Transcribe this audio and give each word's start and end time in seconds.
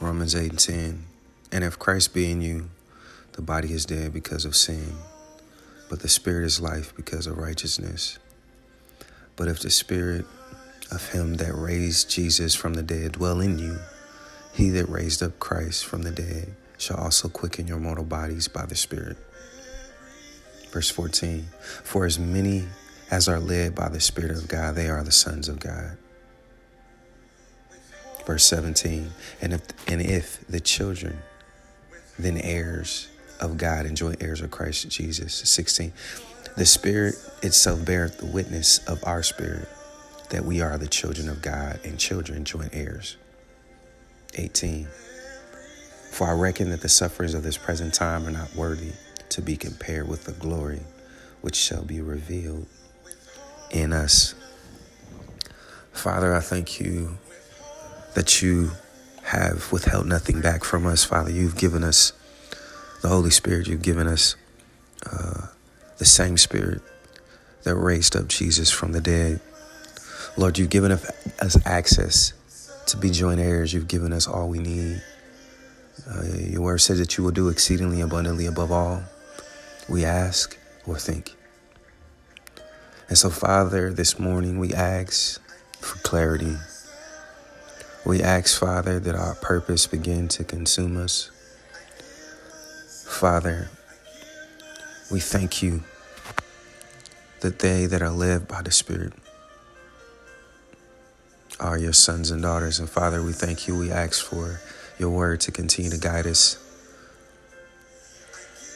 Romans 0.00 0.34
8 0.34 0.50
and 0.50 0.58
10. 0.58 1.04
And 1.52 1.64
if 1.64 1.78
Christ 1.78 2.14
be 2.14 2.30
in 2.30 2.40
you, 2.40 2.70
the 3.32 3.42
body 3.42 3.72
is 3.72 3.84
dead 3.84 4.14
because 4.14 4.46
of 4.46 4.56
sin, 4.56 4.94
but 5.90 6.00
the 6.00 6.08
spirit 6.08 6.44
is 6.44 6.60
life 6.60 6.94
because 6.96 7.26
of 7.26 7.36
righteousness. 7.36 8.18
But 9.36 9.48
if 9.48 9.60
the 9.60 9.70
spirit 9.70 10.24
of 10.90 11.10
him 11.10 11.34
that 11.34 11.54
raised 11.54 12.10
Jesus 12.10 12.54
from 12.54 12.74
the 12.74 12.82
dead 12.82 13.12
dwell 13.12 13.40
in 13.40 13.58
you, 13.58 13.78
he 14.54 14.70
that 14.70 14.88
raised 14.88 15.22
up 15.22 15.38
Christ 15.38 15.84
from 15.84 16.02
the 16.02 16.10
dead 16.10 16.54
shall 16.78 16.96
also 16.96 17.28
quicken 17.28 17.66
your 17.66 17.78
mortal 17.78 18.04
bodies 18.04 18.48
by 18.48 18.66
the 18.66 18.74
Spirit. 18.74 19.16
Verse 20.70 20.90
14 20.90 21.46
For 21.84 22.06
as 22.06 22.18
many 22.18 22.64
as 23.10 23.28
are 23.28 23.40
led 23.40 23.74
by 23.74 23.88
the 23.88 24.00
Spirit 24.00 24.32
of 24.32 24.48
God, 24.48 24.74
they 24.74 24.88
are 24.88 25.04
the 25.04 25.12
sons 25.12 25.48
of 25.48 25.60
God. 25.60 25.96
Verse 28.30 28.44
17 28.44 29.10
And 29.40 29.54
if, 29.54 29.62
and 29.88 30.00
if 30.00 30.46
the 30.46 30.60
children, 30.60 31.18
then 32.16 32.36
heirs 32.36 33.08
of 33.40 33.56
God, 33.56 33.86
and 33.86 33.96
joint 33.96 34.22
heirs 34.22 34.40
of 34.40 34.52
Christ 34.52 34.88
Jesus. 34.88 35.34
16 35.34 35.92
The 36.56 36.64
Spirit 36.64 37.16
itself 37.42 37.84
beareth 37.84 38.18
the 38.18 38.26
witness 38.26 38.86
of 38.86 39.02
our 39.02 39.24
spirit 39.24 39.68
that 40.28 40.44
we 40.44 40.60
are 40.60 40.78
the 40.78 40.86
children 40.86 41.28
of 41.28 41.42
God 41.42 41.80
and 41.82 41.98
children 41.98 42.44
joint 42.44 42.70
heirs. 42.72 43.16
18 44.36 44.86
For 46.12 46.28
I 46.28 46.32
reckon 46.34 46.70
that 46.70 46.82
the 46.82 46.88
sufferings 46.88 47.34
of 47.34 47.42
this 47.42 47.58
present 47.58 47.92
time 47.94 48.28
are 48.28 48.30
not 48.30 48.54
worthy 48.54 48.92
to 49.30 49.42
be 49.42 49.56
compared 49.56 50.06
with 50.06 50.22
the 50.22 50.34
glory 50.34 50.82
which 51.40 51.56
shall 51.56 51.82
be 51.82 52.00
revealed 52.00 52.68
in 53.72 53.92
us. 53.92 54.36
Father, 55.92 56.32
I 56.32 56.38
thank 56.38 56.78
you 56.78 57.18
that 58.14 58.42
you 58.42 58.72
have 59.22 59.70
withheld 59.72 60.06
nothing 60.06 60.40
back 60.40 60.64
from 60.64 60.86
us. 60.86 61.04
Father, 61.04 61.30
you've 61.30 61.56
given 61.56 61.84
us 61.84 62.12
the 63.02 63.08
Holy 63.08 63.30
Spirit, 63.30 63.66
you've 63.68 63.82
given 63.82 64.06
us 64.06 64.36
uh, 65.10 65.46
the 65.98 66.04
same 66.04 66.36
Spirit 66.36 66.82
that 67.62 67.74
raised 67.74 68.16
up 68.16 68.28
Jesus 68.28 68.70
from 68.70 68.92
the 68.92 69.00
dead. 69.00 69.40
Lord, 70.36 70.58
you've 70.58 70.70
given 70.70 70.92
us 70.92 71.66
access 71.66 72.32
to 72.86 72.96
be 72.96 73.10
joint 73.10 73.40
heirs. 73.40 73.72
You've 73.72 73.88
given 73.88 74.12
us 74.12 74.26
all 74.26 74.48
we 74.48 74.58
need. 74.58 75.02
Uh, 76.08 76.22
your 76.38 76.62
word 76.62 76.78
says 76.78 76.98
that 76.98 77.16
you 77.16 77.24
will 77.24 77.30
do 77.30 77.48
exceedingly 77.48 78.00
abundantly 78.00 78.46
above 78.46 78.72
all 78.72 79.02
we 79.88 80.04
ask 80.04 80.56
or 80.86 80.96
think. 80.96 81.34
And 83.08 83.18
so, 83.18 83.28
Father, 83.28 83.92
this 83.92 84.18
morning 84.18 84.58
we 84.58 84.72
ask 84.72 85.40
for 85.80 85.98
clarity. 85.98 86.56
We 88.04 88.22
ask, 88.22 88.58
Father, 88.58 88.98
that 88.98 89.14
our 89.14 89.34
purpose 89.34 89.86
begin 89.86 90.28
to 90.28 90.44
consume 90.44 90.96
us. 90.96 91.30
Father, 93.06 93.68
we 95.10 95.20
thank 95.20 95.62
you 95.62 95.82
that 97.40 97.58
they 97.58 97.86
that 97.86 98.00
are 98.00 98.10
led 98.10 98.48
by 98.48 98.62
the 98.62 98.70
Spirit 98.70 99.12
are 101.58 101.76
your 101.76 101.92
sons 101.92 102.30
and 102.30 102.40
daughters. 102.40 102.78
And 102.78 102.88
Father, 102.88 103.22
we 103.22 103.32
thank 103.32 103.68
you. 103.68 103.78
We 103.78 103.90
ask 103.90 104.24
for 104.24 104.60
your 104.98 105.10
word 105.10 105.40
to 105.42 105.52
continue 105.52 105.90
to 105.90 105.98
guide 105.98 106.26
us. 106.26 106.56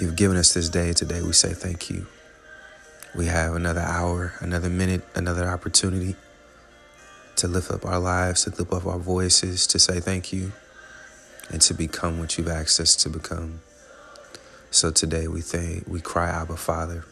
You've 0.00 0.14
given 0.14 0.36
us 0.36 0.54
this 0.54 0.68
day. 0.68 0.92
Today 0.92 1.22
we 1.22 1.32
say 1.32 1.54
thank 1.54 1.90
you. 1.90 2.06
We 3.16 3.26
have 3.26 3.56
another 3.56 3.80
hour, 3.80 4.34
another 4.38 4.70
minute, 4.70 5.02
another 5.16 5.48
opportunity 5.48 6.14
to 7.38 7.48
lift 7.48 7.70
up 7.70 7.86
our 7.86 8.00
lives, 8.00 8.44
to 8.44 8.50
lift 8.50 8.72
up 8.72 8.86
our 8.86 8.98
voices, 8.98 9.66
to 9.68 9.78
say 9.78 10.00
thank 10.00 10.32
you, 10.32 10.52
and 11.50 11.62
to 11.62 11.72
become 11.72 12.18
what 12.18 12.36
you've 12.36 12.48
asked 12.48 12.80
us 12.80 12.96
to 12.96 13.08
become. 13.08 13.60
So 14.70 14.90
today 14.90 15.28
we 15.28 15.40
thank, 15.40 15.86
we 15.86 16.00
cry, 16.00 16.28
Abba, 16.28 16.56
Father. 16.56 17.04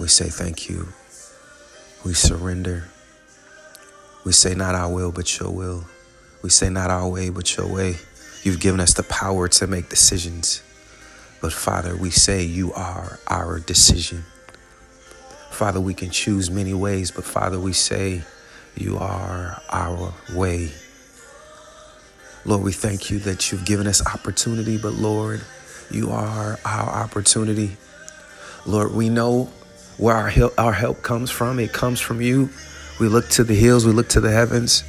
We 0.00 0.08
say 0.08 0.28
thank 0.28 0.70
you. 0.70 0.88
We 2.04 2.14
surrender. 2.14 2.88
We 4.24 4.32
say, 4.32 4.54
Not 4.54 4.74
our 4.74 4.92
will, 4.92 5.12
but 5.12 5.38
your 5.38 5.50
will. 5.50 5.84
We 6.42 6.50
say, 6.50 6.70
Not 6.70 6.90
our 6.90 7.08
way, 7.08 7.30
but 7.30 7.56
your 7.56 7.66
way. 7.66 7.96
You've 8.42 8.60
given 8.60 8.80
us 8.80 8.94
the 8.94 9.02
power 9.02 9.48
to 9.48 9.66
make 9.66 9.88
decisions. 9.88 10.62
But 11.40 11.52
Father, 11.52 11.96
we 11.96 12.10
say, 12.10 12.42
You 12.44 12.72
are 12.72 13.18
our 13.28 13.58
decision. 13.58 14.24
Father, 15.50 15.80
we 15.80 15.94
can 15.94 16.10
choose 16.10 16.50
many 16.50 16.74
ways, 16.74 17.10
but 17.10 17.24
Father, 17.24 17.60
we 17.60 17.72
say, 17.72 18.22
You 18.76 18.98
are 18.98 19.60
our 19.70 20.14
way. 20.34 20.72
Lord, 22.44 22.62
we 22.62 22.72
thank 22.72 23.10
you 23.10 23.18
that 23.20 23.52
you've 23.52 23.64
given 23.64 23.86
us 23.86 24.04
opportunity, 24.06 24.78
but 24.78 24.94
Lord, 24.94 25.42
you 25.90 26.10
are 26.10 26.58
our 26.64 26.88
opportunity. 26.88 27.76
Lord, 28.66 28.92
we 28.92 29.08
know 29.08 29.50
where 29.98 30.16
our 30.16 30.28
help, 30.28 30.58
our 30.58 30.72
help 30.72 31.02
comes 31.02 31.30
from. 31.30 31.58
It 31.60 31.72
comes 31.72 32.00
from 32.00 32.20
you. 32.20 32.50
We 32.98 33.08
look 33.08 33.28
to 33.30 33.44
the 33.44 33.54
hills, 33.54 33.86
we 33.86 33.92
look 33.92 34.08
to 34.10 34.20
the 34.20 34.30
heavens. 34.30 34.84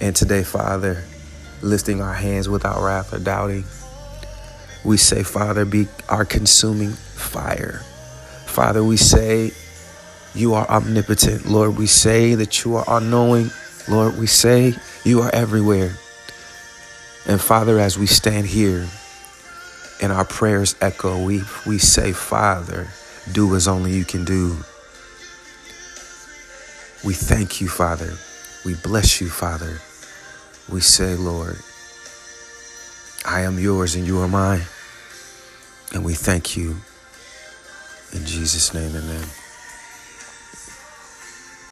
And 0.00 0.14
today, 0.14 0.42
Father, 0.42 1.04
lifting 1.62 2.00
our 2.00 2.14
hands 2.14 2.48
without 2.48 2.82
wrath 2.82 3.14
or 3.14 3.18
doubting, 3.18 3.64
we 4.84 4.96
say, 4.96 5.22
Father, 5.22 5.64
be 5.64 5.88
our 6.08 6.24
consuming 6.24 6.90
fire. 6.90 7.80
Father, 8.46 8.84
we 8.84 8.96
say, 8.96 9.52
you 10.36 10.54
are 10.54 10.68
omnipotent. 10.68 11.46
Lord, 11.46 11.76
we 11.78 11.86
say 11.86 12.34
that 12.34 12.64
you 12.64 12.76
are 12.76 12.84
all 12.86 13.00
knowing. 13.00 13.50
Lord, 13.88 14.18
we 14.18 14.26
say 14.26 14.74
you 15.04 15.22
are 15.22 15.34
everywhere. 15.34 15.96
And 17.26 17.40
Father, 17.40 17.78
as 17.78 17.98
we 17.98 18.06
stand 18.06 18.46
here 18.46 18.86
and 20.02 20.12
our 20.12 20.24
prayers 20.24 20.76
echo, 20.80 21.24
we, 21.24 21.42
we 21.66 21.78
say, 21.78 22.12
Father, 22.12 22.88
do 23.32 23.54
as 23.56 23.66
only 23.66 23.92
you 23.92 24.04
can 24.04 24.24
do. 24.24 24.56
We 27.04 27.14
thank 27.14 27.60
you, 27.60 27.68
Father. 27.68 28.12
We 28.64 28.74
bless 28.74 29.20
you, 29.20 29.28
Father. 29.28 29.80
We 30.68 30.80
say, 30.80 31.14
Lord, 31.14 31.56
I 33.24 33.40
am 33.42 33.58
yours 33.58 33.94
and 33.94 34.06
you 34.06 34.20
are 34.20 34.28
mine. 34.28 34.62
And 35.92 36.04
we 36.04 36.14
thank 36.14 36.56
you. 36.56 36.76
In 38.12 38.24
Jesus' 38.24 38.74
name, 38.74 38.94
amen. 38.94 39.45